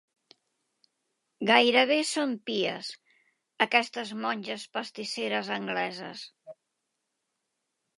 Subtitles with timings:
[1.49, 2.91] Gairebé són pies,
[3.69, 6.29] aquestes monges pastisseres angleses.